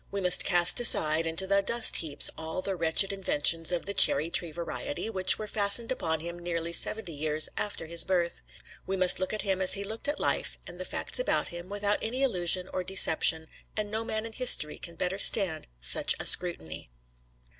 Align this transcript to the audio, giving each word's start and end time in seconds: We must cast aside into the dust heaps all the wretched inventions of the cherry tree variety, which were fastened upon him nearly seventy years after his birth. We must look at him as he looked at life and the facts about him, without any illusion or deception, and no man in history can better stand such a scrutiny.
We 0.09 0.19
must 0.19 0.43
cast 0.45 0.79
aside 0.79 1.27
into 1.27 1.45
the 1.45 1.61
dust 1.61 1.97
heaps 1.97 2.27
all 2.35 2.63
the 2.63 2.75
wretched 2.75 3.13
inventions 3.13 3.71
of 3.71 3.85
the 3.85 3.93
cherry 3.93 4.31
tree 4.31 4.49
variety, 4.51 5.11
which 5.11 5.37
were 5.37 5.45
fastened 5.45 5.91
upon 5.91 6.21
him 6.21 6.39
nearly 6.39 6.73
seventy 6.73 7.13
years 7.13 7.49
after 7.55 7.85
his 7.85 8.03
birth. 8.03 8.41
We 8.87 8.97
must 8.97 9.19
look 9.19 9.31
at 9.31 9.43
him 9.43 9.61
as 9.61 9.73
he 9.73 9.83
looked 9.83 10.07
at 10.07 10.19
life 10.19 10.57
and 10.65 10.79
the 10.79 10.85
facts 10.85 11.19
about 11.19 11.49
him, 11.49 11.69
without 11.69 11.99
any 12.01 12.23
illusion 12.23 12.67
or 12.73 12.83
deception, 12.83 13.45
and 13.77 13.91
no 13.91 14.03
man 14.03 14.25
in 14.25 14.33
history 14.33 14.79
can 14.79 14.95
better 14.95 15.19
stand 15.19 15.67
such 15.79 16.15
a 16.19 16.25
scrutiny. 16.25 16.89